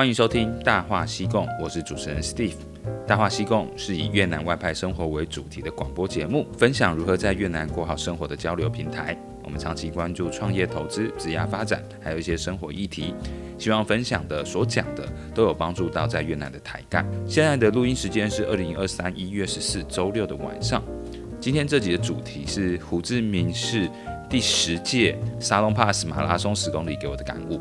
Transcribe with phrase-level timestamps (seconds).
[0.00, 2.54] 欢迎收听《大话西贡》，我是主持人 Steve。
[3.06, 9.14] 《大话西贡》是以越南外派生活为主题的广播节目，分享如何在越南过好生活的交流平台。
[9.44, 13.14] 我们长期关注创业、投资、职业发展，还有一些生活议题，
[13.58, 17.06] 希望分享的、所讲的都有帮助到在越南的台干。
[17.28, 20.82] 现在的录音时间是二零二三一月十四周六的晚上。
[21.38, 23.86] 今天这集的主题是胡志明市
[24.30, 27.60] 第十届沙龙 Pass 马拉松十公里给我的感悟。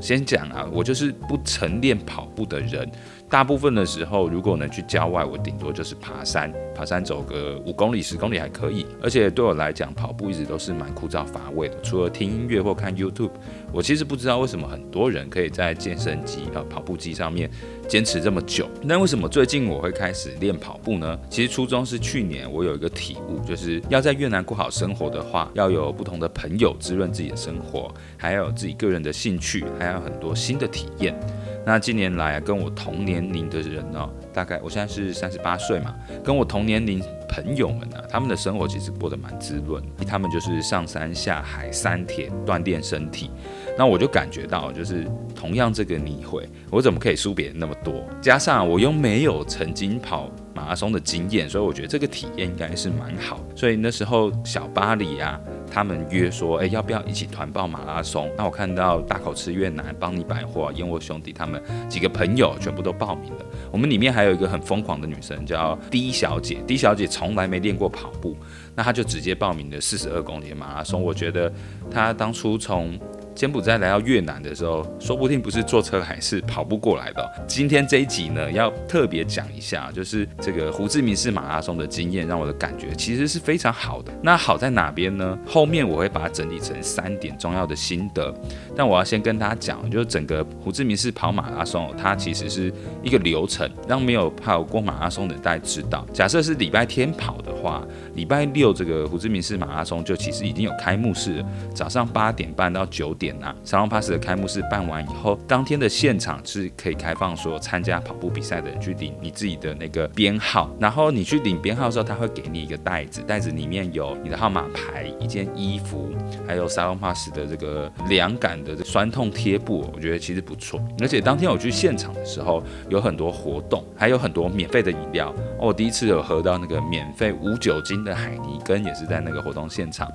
[0.00, 2.90] 先讲啊，我就是不晨练跑步的人。
[3.28, 8.86] 大部分的时候，如果能去郊外，我顶多就是爬山，爬山走个五公里、十公里还可以。
[9.02, 11.80] 而且对我来讲，跑步一直都是蛮枯燥乏味的。
[11.82, 13.32] 除了听音乐或看 YouTube，
[13.72, 17.50] 我其实不知道为什么很多人可以在健身机、呃跑步机上面
[17.88, 18.68] 坚持这么久。
[18.82, 21.18] 那为什么最近我会开始练跑步呢？
[21.28, 31.18] 其实初衷是去年我有一个体悟，就是要在越南过好生活的话，要有不同的朋友滋润自己的生活，还要有自己个人的兴趣，还有很多新的体验。
[31.66, 43.30] 那近年来，跟我同年龄的人呢、大概我现在是三十八岁嘛，跟我同年龄朋友们呢、他们的生活其实过得蛮滋润，他们就是上山下海、三铁锻炼身体。
[43.78, 48.04] 那我就感觉到，就是同样这个你会，我怎么可以输别人那么多？
[48.20, 53.40] 加上我又没有曾经跑马拉松的经验，所以我觉得这个体验应该是蛮好。
[53.56, 55.40] 所以那时候小巴黎啊。
[55.74, 58.30] 他们约说，哎，要不要一起团报马拉松？
[58.38, 63.44] 那我看到大口吃越南、帮你百货、燕窝兄弟他们几个朋友全部都报名了。
[63.72, 66.62] 我们里面还有一个很疯狂的女生，叫 D 小姐。
[66.64, 68.36] D 小姐从来没练过跑步，
[68.76, 71.02] 那她就直接报名了四十二公里的马拉松。
[71.02, 71.52] 我觉得
[71.90, 72.96] 她当初从
[73.34, 77.44] 柬埔寨来到越南的时候，说不定不是坐车，还是跑步过来的。
[77.48, 84.12] 今天这一集呢，要特别讲一下，就是这个胡志明市马拉松的经验，让我的感觉其实是非常好的。
[84.22, 85.36] 那好在哪边呢？
[85.44, 88.32] 后面我会把它整理成三点重要的心得。
[88.76, 96.06] 但我要先跟大家讲，就是整个胡志明市跑马拉松，它其实是一个流程，让没有跑过马拉松的大家知道。
[96.12, 103.23] 假设是礼拜天跑的话，礼拜六这个胡志明市马拉松就其实已经有开幕式了，早上八点半到九点。
[103.24, 116.12] 点啊，沙龙 Pass 的开幕式办完以后，当天的现场是可以开放说参加跑步比赛的人去领你自己的那个编号，然后你去领编号的时候，他会给你一个袋子，袋子里面有你的号码牌、一件衣服，
[116.46, 120.78] 还有沙龙 Pass 的这个凉感的酸痛贴布，我觉得其实不错。
[121.00, 125.34] 而且当天我去现场的时候，有很多活动，还有很多免费的饮料。
[125.64, 130.10] 我第一次有喝到那个免费无酒精的海尼根，也是在那个活动现场。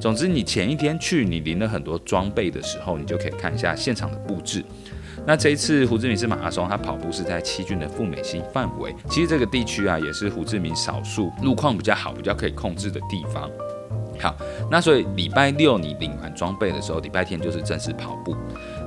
[0.00, 4.64] 总之，你前一天去，你领了很多装备的时候，你就可以看一下现场的布置。
[5.26, 8.94] 那这一次胡志明市马拉松，它跑步是在七郡的富美兴范围。
[9.08, 13.50] 其实这个地区啊，也是胡志明少数路况比较好、比较可以控制的地方。
[14.18, 14.34] 好，
[14.70, 18.36] 那所以礼拜六你领完装备的时候，礼拜天就是正式跑步。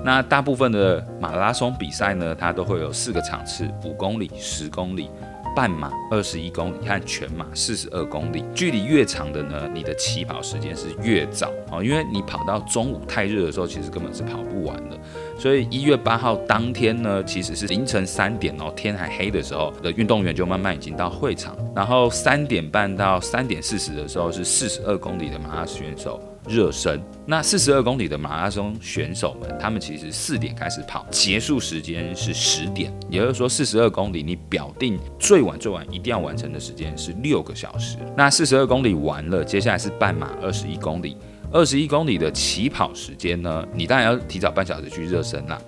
[0.04, 5.10] 那大部分的马拉松比赛呢，它都会有四个场次：五公里、十公里。
[5.58, 14.96] 半马二十一公里和全马四十二公里，距离越长的呢，你的起跑时间是越早哦，因为你跑到中午太热的时候，其实根本是跑不完的。
[15.36, 26.22] 所以一月八号当天呢，其实是凌晨三点哦，天还黑的时候的运动员就慢慢已经到会场，然后三点半到三点四十的时候是四十二公里的马拉松选手。
[26.48, 37.98] 热身，那四十二公里的马拉松选手们，他们其实四点开始跑，结束时间是十点，也就是说四十二公里你表定最晚最晚一定要完成的时间是六个小时。
[38.16, 41.18] 那四十二公里完了，接下来是半马二十一公里，
[41.52, 45.62] 二十一公里的起跑时间呢，你当然要提早半小时去热身啦。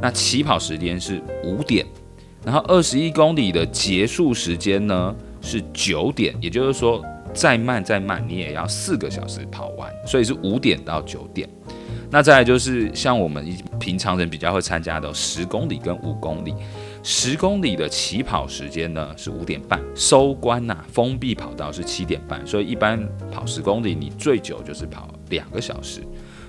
[0.00, 1.84] 那起跑时间是五点，
[2.44, 7.04] 然后二十一公里的结束时间呢是九点，也就是说。
[7.32, 11.48] 再慢再慢，你也要四个小时跑完，所以是五点到九点。
[12.12, 13.46] 那再来就是像我们
[13.78, 16.52] 平常人比较会参加的十公里跟五公里，
[17.04, 26.00] 十公里的起跑时间呢是五点半，收官呐、封闭跑道是七点半，所以一般跑十公里你最久就是跑两个小时。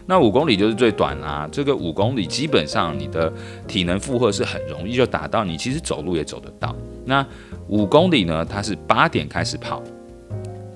[0.08, 3.32] 那五公里就是最短啦、这个五公里基本上你的
[3.68, 6.76] 体能负荷是很容易就达到，你其实走路也走得到。
[7.06, 7.24] 那
[7.68, 9.82] 五公里呢，它是八点开始跑。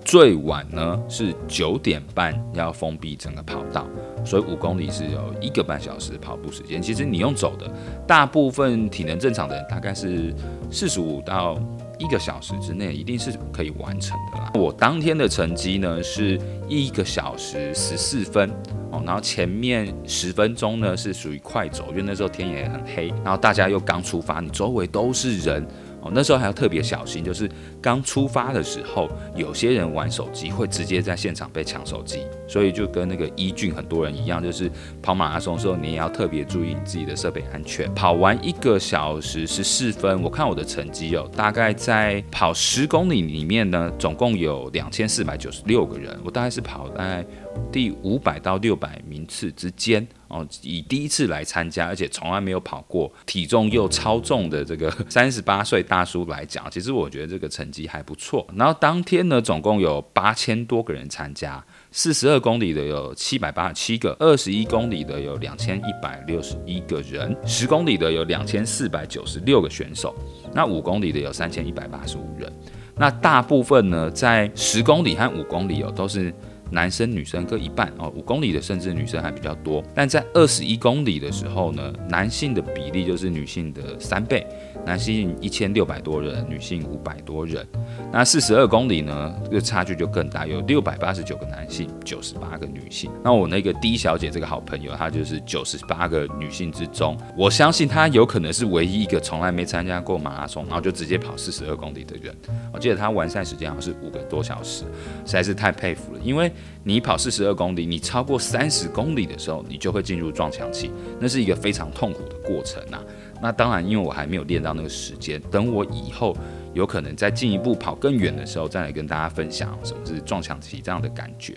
[0.06, 3.88] 最晚呢是九点半要封闭整个跑道，
[4.24, 6.80] 所以五公里是有一个半小时跑步时间。
[6.80, 7.68] 其实你用走的，
[8.08, 10.32] 大部分体能正常的人大概是
[10.70, 11.60] 四十五到
[11.98, 14.52] 一个小时之内，一定是可以完成的啦。
[14.54, 18.48] 我当天的成绩呢是一个小时十四分
[18.92, 25.68] 哦，然后前面十分钟呢是属于快走，因为那时候天也很黑，然后大家又刚出发，你周围都是人。
[26.14, 27.50] 那时候还要特别小心，就是
[27.82, 34.70] 刚出发的时候，有些人玩手机会直接在现场被抢手机，所以就跟那个一俊很多人一样，就是
[35.02, 37.94] 跑马拉松的时候，你也要特别注意你自己的设备安全。
[37.94, 47.26] 跑完一个小时十四分，我看我的成绩哦，大概在跑十公里里面呢，总共有两千四百九十六个人，我大概是跑在
[47.72, 50.06] 第五百到六百名次之间。
[50.28, 58.46] 哦，以第一次来参加，而且从来没有跑过，体重又超重的这个 三十八岁大叔来讲，其实我觉得这个成绩还不错。
[58.56, 70.16] 然后当天呢，总共有八千多个人参加，四十二公里的有七百八十七个，二十一公里的有两千一百六十一个人，十公里的有两千四百九十六个选手，
[70.54, 72.52] 那五公里的有三千一百八十五人。
[72.98, 76.34] 那大部分呢，在十公里和五公里哦，都是。
[76.76, 84.46] 男生女生各一半哦，五公里的甚至女生还比较多，但在二十一公里的时候呢，男性的比例就是女性的三倍，
[84.86, 87.66] 男性一千六百多人，女性五百多人。
[88.12, 93.10] 那四十二公里呢，这个差距就更大，有六百八十九个男性，九十八个女性。
[93.24, 102.36] 那我那个 D 小姐这个好朋友，她就是九十八个女性之中，我相信她有可能是唯一一个从来没参加过马拉松，然后就直接跑四十二公里的人。
[102.74, 104.84] 我记得她完赛时间好像是五个多小时，
[105.26, 106.52] 实在是太佩服了，因为。
[106.84, 113.04] 你跑四十二公里，你超过三十公里的时候，你就会进入撞墙期，那是一个非常痛苦的过程啊。
[113.42, 116.36] 那当然，因为我还没有练到那个时间，等我以后
[116.74, 121.56] 有可能再进一步跑更远的时候，再来跟大家分享什么是撞墙期这样的感觉。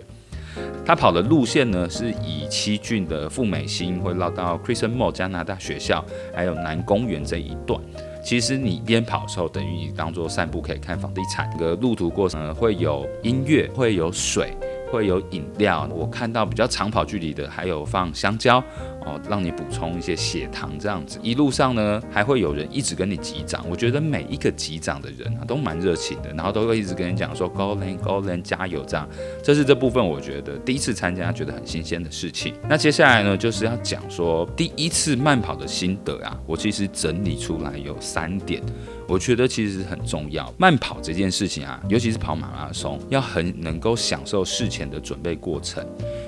[0.84, 7.80] 他跑的路线呢，是以七郡的富美星会绕到 Crescent Mall 加拿大学校，还有南公园这一段。
[8.24, 11.48] 其实你边跑的时候，等于你当做散步，可以看房地产。
[11.56, 14.52] 个路途过程呢，会有音乐，会有水。
[14.90, 18.58] 会有饮料，我看到比较长跑距离的，还有放香蕉
[19.04, 21.18] 哦，让你补充一些血糖这样子。
[21.22, 23.64] 一路上呢，还会有人一直跟你击掌。
[23.68, 29.08] 我觉得每一个击掌的人啊，都蛮热情的，然后都会一直跟你讲说 “Go Len, Go Len，加油”这样。
[29.42, 32.54] 这是这部分我觉得第一次参加觉得很新鲜的事情。
[32.68, 38.62] 那接下来呢，就是要讲说第一次慢跑的心得啊，我其实整理出来有三点。
[39.06, 45.84] 我觉得其实很重要，慢跑这件事情啊，尤其是跑马拉松，要很能够享受事情前的准备过程，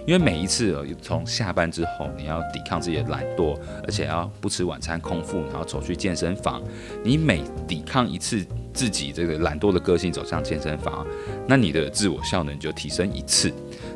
[0.07, 6.61] 因为每一次从下班之后，你要抵抗自己的懒惰，而且要不吃晚餐空腹，然后走去健身房，
[7.05, 8.45] 你每抵抗一次
[8.75, 11.07] 自己这个懒惰的个性走向健身房，
[11.47, 13.53] 那你的自我效能就提升一次。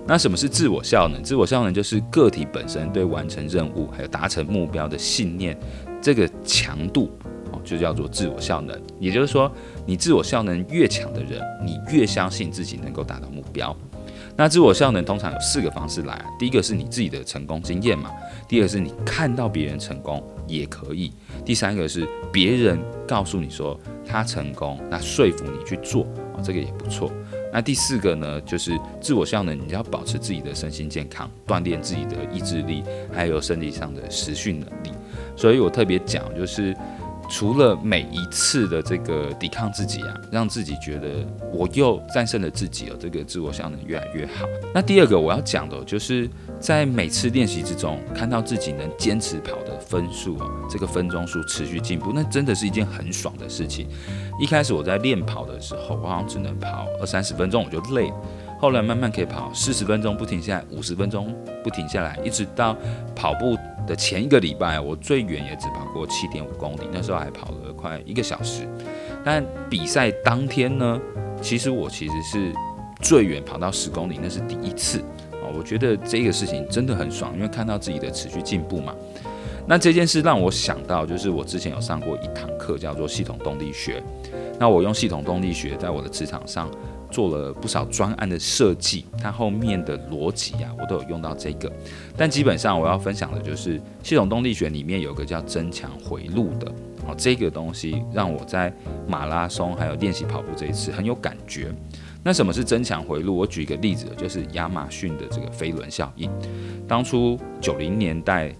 [0.06, 1.20] 那什么是自我效能？
[1.22, 5.58] 自我效能就是个体本身对完成任务还有达成目标的信念，
[6.00, 7.10] 这个强度。
[7.62, 9.50] 就叫做自我效能，也就是说，
[9.86, 13.74] 你自我效能越强的人，你越相信自己能够达到目标。
[14.36, 18.10] 那自我效能通常有四个方式来，第一个是你自己的成功经验嘛，
[18.48, 21.12] 第二个是你看到别人成功也可以，
[21.44, 26.02] 第三个是别人告诉你说他成功，那说服你去做
[26.36, 27.12] 啊，这个也不错。
[27.52, 32.82] 那第四个呢，就是自我效能，你要保持自己的身心健康，锻炼自己的意志力，
[33.12, 34.90] 还有身体上的实训能力。
[35.36, 36.74] 所以我特别讲就是。
[37.28, 44.46] 除了每一次的这个抵抗自己啊，让自己觉得我又战胜了自己哦，这个自我效能越来越好。
[44.74, 46.28] 那第二个我要讲的，就是
[46.60, 53.88] 在每次练习之中，看到自己能坚持跑的分数哦，这个分钟数持续进步，那真的是一件很爽的事情。
[54.38, 58.12] 一开始我在练跑的时候，我好像只能跑二三十分钟我就累。
[58.60, 62.74] 后来慢慢可以跑四十分钟不停下来，五十分钟不停下来，一直到
[63.14, 68.68] 跑步的前一个礼拜，我最远也只跑过七点五公里，那时候还跑了快一个小时。
[69.24, 71.00] 但比赛当天呢，
[71.40, 72.52] 其实我其实是
[73.00, 75.00] 最远跑到十公里，那是第一次
[75.32, 75.48] 啊。
[75.56, 78.94] 我觉得这个事情真的很爽，因为看到自己的持续进步嘛。
[79.66, 84.02] 那这件事让我想到，就是我之前有上过一堂课，叫做系统动力学。
[84.58, 86.70] 那我用系统动力学在我的职场上。
[87.14, 91.70] 做了不少专案的设计，它后面的逻辑啊，我都有用到这个。
[92.16, 96.66] 但基本上我要分享的就是系统动力学里面有个叫增强回路的
[97.06, 98.74] 哦，这个东西让我在
[99.06, 101.72] 马拉松还有练习跑步这一次很有感觉。
[102.24, 103.36] 那什么是增强回路？
[103.36, 106.28] 我举一个例子，就是亚马逊的这个飞轮效应。
[106.88, 108.52] 当初九零年代，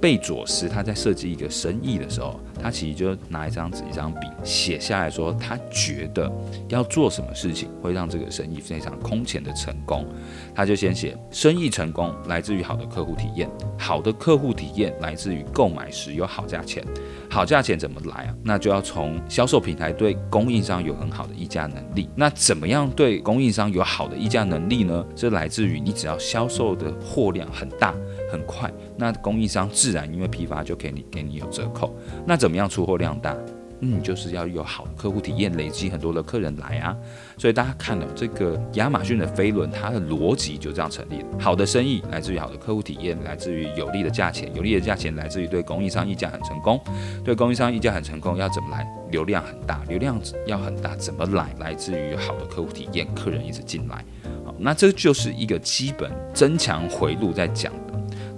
[0.00, 6.30] 贝佐斯他在设计一个生意的时候，他其实就拿一张纸、一张笔写下来说，他觉得
[6.68, 10.06] 要做什么事情会让这个生意非常空前的成功。
[10.54, 16.84] 他就先写，生意成功来自于好的客户体验，好的客户体验来自于购买时有好价钱，
[17.28, 18.34] 好价钱怎么来啊？
[18.44, 22.08] 那就要从销售平台对供应商有很好的议价能力。
[22.14, 25.04] 那怎么样对供应商有好的议价能力呢？
[25.16, 27.94] 这来自于你只要销售的货量很大。
[28.30, 31.94] 很快，那供应商自然因为批发就给你给你有折扣。
[32.26, 33.36] 那怎么样出货量大？
[33.84, 36.96] 嗯，就是要有好的客户体验，累积很多的客人来啊。
[37.36, 41.26] 所以大家看了这个亚马逊的飞轮，它的逻辑就这样成立了。
[41.40, 46.80] 好的生意来自于好的客户体验，来自于有利的价钱，有利的价钱来自于对供应商议价很成功，
[47.24, 48.86] 对供应商议价很成功，要怎么来？
[49.10, 50.16] 流量很大，流量
[50.46, 51.52] 要很大，怎么来？
[51.58, 54.04] 来自于好的客户体验，客人一直进来。
[54.44, 57.81] 好，那这就是一个基本增强回路在讲的。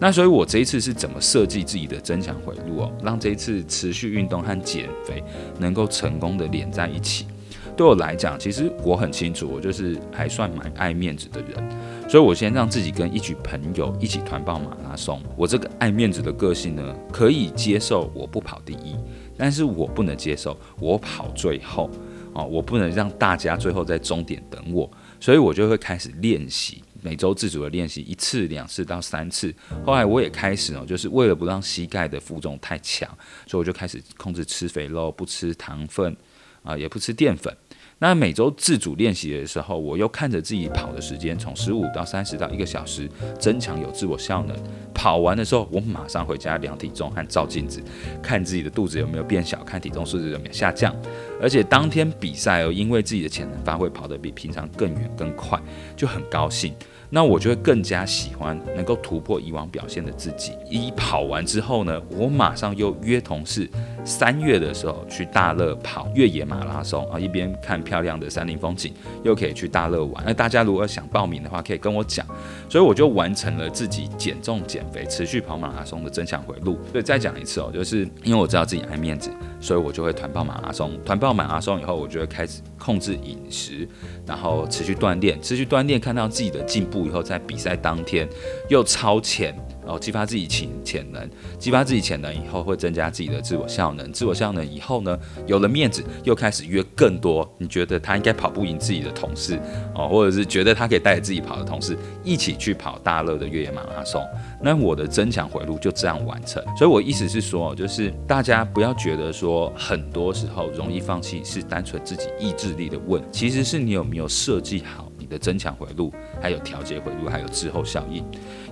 [0.04, 5.24] 那所以，我这一次是怎么设计自己的增强回路哦，让这一次持续运动和减肥
[5.58, 7.26] 能够成功的连在一起？
[7.74, 11.70] 对我来讲，其实我很清楚，我就是还算蛮爱面子的人，
[12.06, 15.22] 所以我先让自己跟一群朋友一起团报马拉松。
[15.38, 18.94] 我这个爱面子的个性呢，可以接受我不跑第一，
[19.38, 21.90] 但是我不能接受我跑最后
[22.34, 26.82] 哦，我不能让大家最后在终点等我，所以我就会开始练习。
[27.04, 33.06] 每周自主的练习一次、两次到三次，后来我也开始哦，就是为了不让膝盖的负重太强，
[33.46, 36.16] 所以我就开始控制吃肥肉，不吃糖分，
[36.62, 37.54] 啊，也不吃淀粉。
[37.98, 43.08] 那每周自主练习的时候，我又看着自己跑的时间从十五到三十到一个小时，
[43.38, 44.56] 增强有自我效能。
[44.92, 47.82] 跑完的时候，我马上回家量体重和照镜子，
[48.22, 50.94] 看自己的肚子有没有变小，看体重数字有没有下降。
[51.40, 55.60] 而且当天比赛哦，因为自己的潜能发挥，跑得比平常更远更快，
[55.96, 56.74] 就很高兴。
[57.10, 60.52] 那我就会更加喜欢能够突破以往表现的自己。
[60.68, 63.68] 一跑完之后呢，我马上又约同事，
[64.04, 68.92] 三月的时候去大乐跑越野马拉松啊，一边看漂亮的山林风景，
[69.22, 70.22] 又可以去大乐玩。
[70.26, 72.26] 那大家如果想报名的话，可以跟我讲。
[72.68, 76.78] 所以我就完成了自己减重减肥、持续跑马拉松的增强回路。
[76.92, 79.30] 所以再讲一次哦，就是因为我知道自己爱面子，
[79.60, 80.92] 所以我就会团报马拉松。
[81.04, 83.88] 团报马拉松以后，我就会开始控制饮食，
[84.26, 87.06] 然后持续锻炼，持续锻炼，看到自己的进步。
[87.06, 88.28] 以后在比赛当天
[88.68, 89.54] 又超前，
[89.84, 99.58] 然后激发自己潜潜能，激发自己潜能以后会增加自己的自我效能，自我效能以后呢，有了面子，又开始约更多你觉得他应该跑不赢自己的同事
[99.94, 104.24] 哦，或者是觉得他可以带着自己跑的同事一起去跑大乐的越野马拉松，
[104.62, 106.62] 那我的增强回路就这样完成。
[106.76, 115.10] 所以我意思是说，就是大家不要觉得说很多时候容易放弃是单纯自己意志力的问，其实是你有没有设计好。
[115.24, 118.22] 你的增强回路，还有调节回路，还有滞后效应。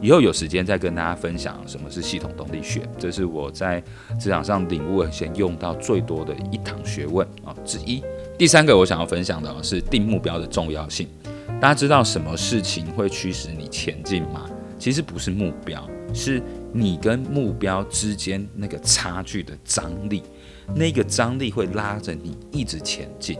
[0.02, 3.82] 以后有时间再跟大家分享什么是系统动力学，这是我在
[4.20, 8.04] 职场上领悟先用到最多的一堂学问啊之一。
[8.36, 11.08] 第三个我想要分享的是定目标的重要性。
[11.58, 14.46] 大家知道什么事情会驱使你前进吗？
[14.78, 20.22] 其实不是目标，是你跟目标之间那个差距的张力，
[20.74, 23.38] 那个张力会拉着你一直前进。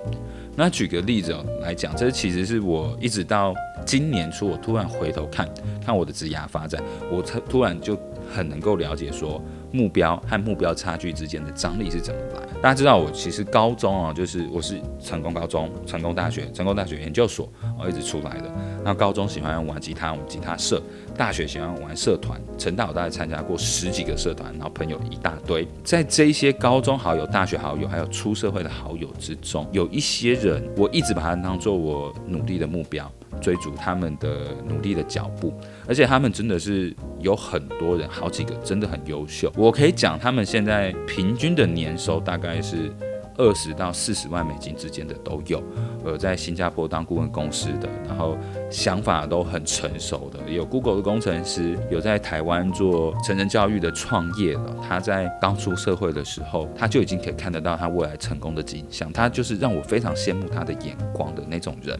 [0.54, 3.54] 那举个例子来讲，这其实是我一直到
[3.86, 5.48] 今年初，我突然回头看
[5.84, 7.98] 看我的职涯发展，我突突然就
[8.30, 9.42] 很能够了解说，
[9.72, 12.42] 目标和目标差距之间的张力是怎么来。
[12.60, 18.52] 大家知道我其实高中啊，就是我是成功高中、成功大学、成功大学研究所我一直出来的。
[18.84, 20.78] 那高中喜欢玩吉他，我们吉他社；
[21.16, 25.66] 大学喜欢玩社团，成大我大概参加过十几个社团，然后朋友一大堆。
[25.84, 33.10] 在这些高中好友、大学好友，还有出社会的好友之中，有一些人，我一直把他当做我努力的目标，
[33.40, 35.52] 追逐他们的努力的脚步。
[35.86, 39.52] 而且他们真的是有很多人，好几个真的很优秀。
[39.56, 42.92] 我可以讲，他们现在平均的年收大概是。
[43.38, 45.60] 二十到四十万美金之间的都有，
[46.04, 48.36] 呃，在新加坡当顾问公司的，然后
[48.70, 54.76] 想法都很成熟的，有 Google 的工程师，有在台湾做成人教育的创业的。
[54.88, 61.98] 他在刚出社会的时候，他就已经可以看得到他未来成功的景象，他就是让我非常羡慕他的眼光的那种人。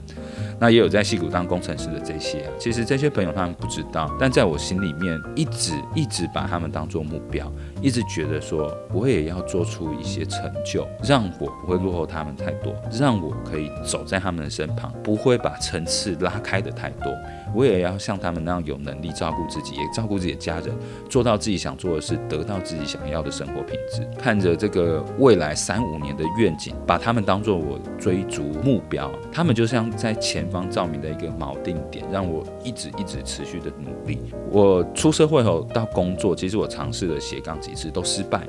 [0.59, 11.23] 那也有在矽谷当工程师的这些，其实这些朋友他们不知道，但在我心里面一直一直把他们当做目标，一直觉得说我也要做出一些成就，让。
[11.38, 17.12] 我不会落后他们太多，让我可以走在他们的身旁，不会把层次拉开的太多。
[17.54, 20.75] 我也要像他们那样有能力照顾自己，也照顾自己的家人，
[21.11, 24.08] 做到自己想做的事，得到自己想要的生活品质。
[24.18, 34.18] 看着这个未来三五年的愿景，把他们当做我追逐目标，他们就像在前方照明的一个锚定点，让我一直一直持续的努力。
[34.50, 38.46] 我出社会后到工作，其实我尝试了斜杠几次都失败。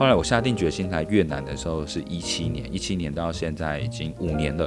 [0.00, 4.66] 后来我下定决心来越南的时候是一七年，一七年到现在已经五年了。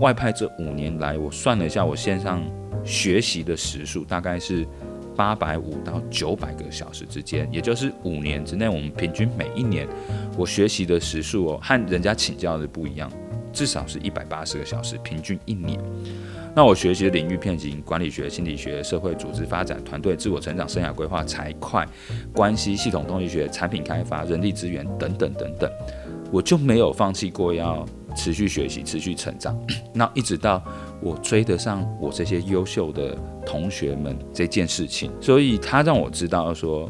[0.00, 2.42] 外派这五年来，我算了一下，我线上
[2.84, 4.66] 学习的时数大概是
[5.14, 9.86] 八百五到九百个小时之间，也就是五年之内，我们平均每一年
[10.36, 13.08] 我学习的时数哦，和人家请教的不一样。
[13.54, 15.78] 至少是一百八十个小时，平均一年。
[16.56, 21.84] 那我学习的领域片型管理学、心理学、社会组织发展、团队自我成长、生涯规划、财会、
[22.32, 25.68] 关系、系统动力学、产品开发、人力资源等等等等，
[26.30, 27.84] 我就没有放弃过要
[28.14, 29.58] 持续学习、持续成长。
[29.92, 30.62] 那一直到
[31.00, 36.88] 我追得上我这些优秀的同学们这件事情，所以他让我知道说，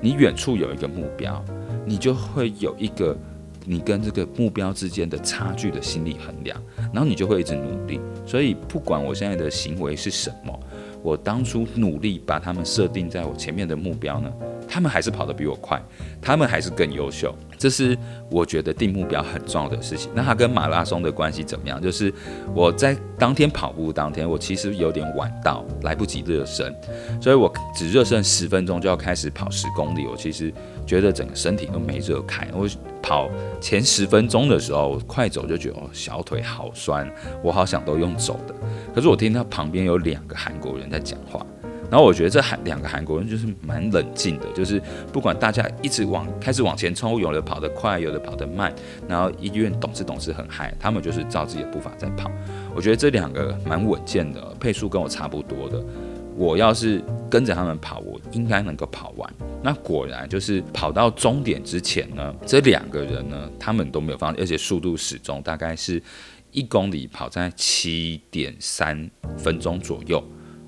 [0.00, 1.44] 你远处有一个目标，
[1.84, 3.16] 你就会有一个。
[3.66, 6.56] 你跟这个目标之间的差距的心理衡量，
[6.92, 8.00] 然后你就会一直努力。
[8.24, 10.58] 所以不管我现在的行为是什么，
[11.06, 14.28] 我当初努力把他们设定在我前面的目标呢，
[14.66, 15.80] 他们还是跑得比我快，
[16.20, 17.32] 他们还是更优秀。
[17.56, 17.96] 这是
[18.28, 20.10] 我觉得定目标很重要的事情。
[20.12, 21.80] 那它跟马拉松的关系怎么样？
[21.80, 22.12] 就是
[22.52, 26.74] 我在当天跑步当天，我其实有点晚到，来不及热身，
[27.22, 30.08] 所以我只热身十分钟就要开始跑十公里。
[30.08, 30.52] 我其实
[30.84, 32.48] 觉得整个身体都没热开。
[32.52, 32.68] 我
[33.00, 37.08] 跑前十分钟的时候，快走就觉得哦，小腿好酸，
[37.44, 38.54] 我好想都用走的。
[38.96, 41.44] 可是我听到旁边有两个韩国人在讲话。
[41.90, 44.80] 然后我觉得这韩两个韩国人就是蛮冷静的，就是
[45.12, 48.74] 不管大家一直往开始往前冲，有的跑得快，有的跑得慢，
[49.06, 52.30] 然后医院董事董事很嗨，他们就是照自己的步伐在跑。
[52.74, 55.84] 我觉得这两个蛮稳健的，配速跟我差不多的。
[56.34, 59.32] 我要是跟着他们跑，我应该能够跑完。
[59.62, 66.02] 那果然就是跑到终点之前呢，这两个人呢，他们都没有放，而且速度始终大概是
[66.56, 70.18] 一公里跑在七点三分钟左右。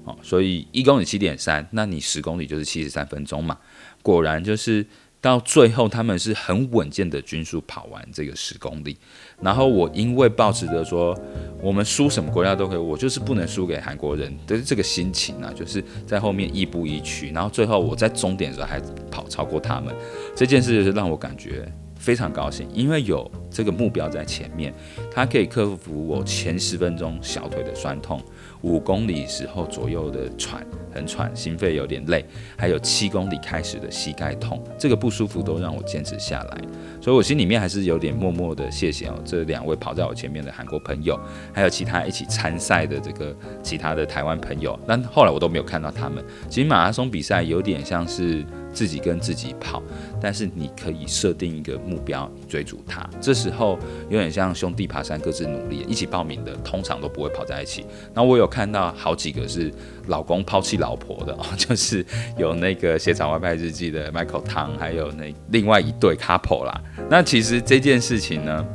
[0.04, 3.59] 哦所以一公里七点三，那你十公里就是七十三分钟嘛。
[4.02, 4.87] 果然就是
[5.21, 8.97] 到最后，他们是很稳健的均速跑完这个十公里。
[9.42, 11.18] 然后我因为抱持着说，
[11.61, 17.30] 我们输什么国家都可以，我就是不能输给韩国人的这个心情啊，就是在后面亦步亦趋。
[17.33, 18.80] 然后最后我在终点的时候还
[19.11, 19.95] 跑超过他们，
[20.37, 24.72] 这件事就是让我感觉非常高兴，因为有这个目标在前面，
[25.12, 28.20] 它可以克服我前十分钟小腿的酸痛。
[28.62, 32.24] 五公里时候左右的喘，很喘，心肺有点累，
[32.56, 36.58] 还有七公里开始的膝盖痛，这个不舒服都让我坚持下来，
[37.00, 41.16] 所以我心里面还是有点默默的谢谢哦，这两位跑在我前面的韩国朋友，
[41.52, 46.24] 还有其他一起参赛的这个其他的台湾朋友，但后来我都没有看到他们。
[46.48, 48.44] 其实马拉松比赛有点像是
[48.78, 49.82] 自己跟自己跑，
[50.20, 53.78] 但是你可以设定一个目标追逐它，这时候
[54.11, 57.87] 有点像兄弟爬山各自努力，一起报名的通常都不会跑在一起。
[58.12, 58.48] 那我有。
[58.48, 59.72] 看到好几个是
[60.07, 62.05] 老公抛弃老婆的 哦，就是
[62.37, 66.83] 有那个《血场外派日记》的 Michael 汤，还有那另外一对 couple 啦。
[67.09, 68.66] 那其实这件事情呢，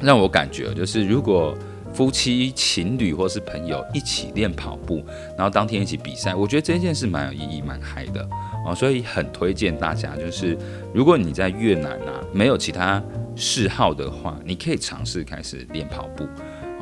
[0.00, 1.54] 让我感觉就是，如果
[1.92, 5.04] 夫妻、情侣或是朋友一起练跑步，
[5.36, 8.26] 然后当天一起比赛，我觉得这件事蛮有意义、蛮嗨的
[8.66, 8.74] 哦。
[8.74, 10.56] 所以很推荐大家，就是
[10.94, 13.02] 如果你在越南啊没有其他
[13.34, 16.24] 嗜好的话，你可以尝试开始练跑步。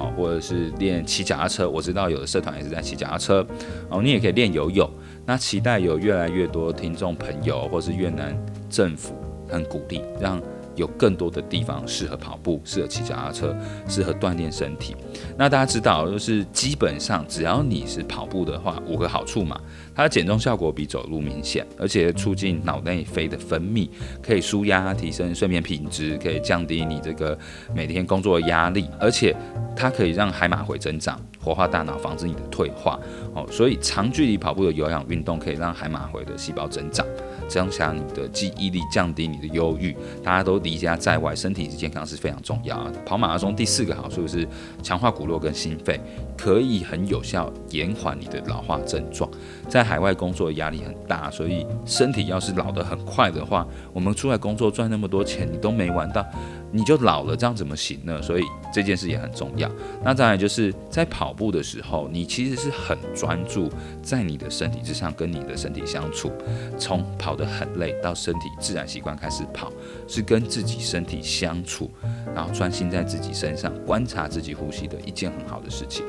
[0.00, 3.44] 哦，或者是练骑脚踏车，我知道有的社团也是在骑脚踏车。
[3.88, 4.88] 哦，你也可以练游泳。
[5.26, 8.32] 那期待有越来越多听众朋友，或是越南
[8.70, 10.40] 政府很鼓励，让
[10.78, 13.54] 有更多的地方适合跑步，适合骑脚踏车，
[13.86, 14.96] 适合锻炼身体。
[15.36, 19.60] 那大家知道，就是基本上只要你是跑步的话，五个好处嘛。
[19.94, 23.90] 它的减重效果比走路明显，而且促进脑内啡的分泌，
[24.22, 27.36] 可以舒压、提升睡眠品质，可以降低你这个
[27.74, 29.34] 每天工作的压力，而且
[29.74, 32.98] 它可以让海马回增长，活化大脑，防止你的退化。
[33.34, 37.04] 哦，所以长距离跑步的有氧运动可以让海马回的细胞增长，
[37.48, 39.96] 增强你的记忆力，降低你的忧郁。
[40.22, 42.92] 大家都离家在外，身体健康是非常重要啊。
[43.04, 44.46] 跑马拉松第四个好处是
[44.82, 46.00] 强化骨骼跟心肺，
[46.36, 49.28] 可以很有效延缓你的老化症状，
[49.68, 56.24] 在海外工作压力很大，所以身体要是老得很快的话，我们出来工作赚那么多钱，你都没玩到，
[56.70, 58.20] 你就老了，这样怎么行呢？
[58.20, 59.70] 所以这件事也很重要。
[60.04, 63.70] 那再来就是在跑步的时候，你其实是很专注
[64.02, 66.30] 在你的身体之上，跟你的身体相处，
[66.78, 69.72] 从跑得很累到身体自然习惯开始跑，
[70.06, 71.90] 是跟自己身体相处，
[72.34, 76.04] 然后专心在自己身上观察自己呼吸的一件很好的事情。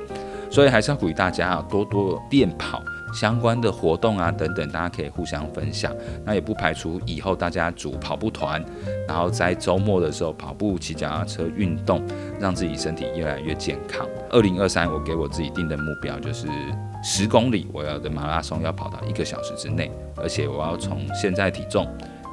[0.52, 2.84] 所以还是要鼓励大家啊，多多练跑。
[3.14, 5.96] 相关的活动啊，等等，大家可以互相分享。
[6.24, 8.64] 那也不排除以后大家组跑步团，
[9.08, 12.02] 然后在周末的时候跑步、骑脚踏车运动，
[12.40, 14.08] 让自己身体越来越健康。
[14.30, 16.48] 二零二三，我给我自己定的目标就是
[17.04, 21.88] 十公里，我要的马拉松要跑到一个小时之内，而且我要从现在体重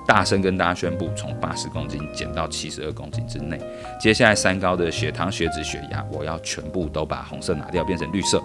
[0.06, 3.58] 大声跟大家宣布，从八十公斤减到七十二公斤之内。
[3.98, 8.42] 接下来三高的血糖、血脂、血压，我要全部都把红色拿掉，变成绿色，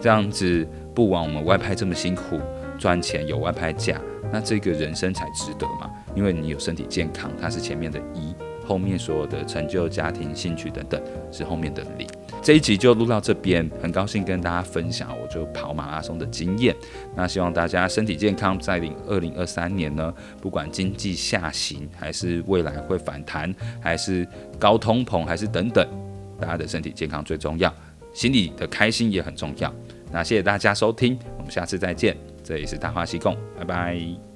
[0.00, 0.66] 这样子。
[1.00, 2.38] 不枉我们外派这么辛苦
[2.78, 3.98] 赚钱，有外派假，
[4.30, 5.90] 那这个人生才值得嘛？
[6.14, 8.34] 因为你有身体健康，它是前面的一，
[8.66, 12.06] 后面所有的成就、家庭、兴趣等等是后面的零。
[12.42, 16.76] 这一集就录到这边，很高兴跟大家分享我就跑马拉松的经验。
[17.16, 25.82] 那希望大家身体健康，在零二零二三年呢，不管经济下行还是未来会反弹，还是高通膨，还是等等，
[26.38, 27.72] 大家的身体健康最重要，
[28.12, 29.74] 心里的开心也很重要。
[30.12, 32.16] 那谢谢大家收听，我们下次再见。
[32.42, 34.29] 这里是大话西贡，拜拜。